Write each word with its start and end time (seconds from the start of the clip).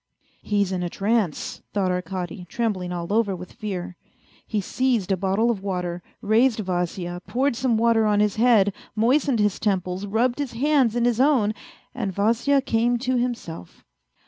"He's 0.41 0.71
in 0.71 0.81
a 0.81 0.89
trance!" 0.89 1.57
thought 1.75 1.91
Arkady, 1.91 2.47
trembling 2.49 2.91
all 2.91 3.13
over 3.13 3.35
with 3.35 3.53
fear. 3.53 3.97
He 4.47 4.59
seized 4.59 5.11
a 5.11 5.15
bottle 5.15 5.51
of 5.51 5.61
water, 5.61 6.01
raised 6.23 6.57
Vasya, 6.61 7.21
poured 7.27 7.55
some 7.55 7.77
water 7.77 8.07
on 8.07 8.19
his 8.19 8.37
head, 8.37 8.73
moistened 8.95 9.37
his 9.37 9.59
temples, 9.59 10.07
rubbed 10.07 10.39
his 10.39 10.53
hands 10.53 10.95
in 10.95 11.05
his 11.05 11.19
own 11.21 11.53
and 11.93 12.11
Vasya 12.11 12.61
came 12.61 12.97
to 12.97 13.15
himself. 13.17 13.83